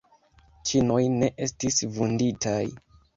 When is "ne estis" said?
1.17-1.77